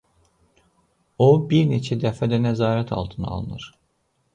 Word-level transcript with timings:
O 1.27 1.29
bir 1.53 1.69
neçə 1.75 2.01
dəfə 2.07 2.33
də 2.35 2.43
nəzarət 2.49 2.99
altına 3.01 3.33
alınır. 3.41 3.73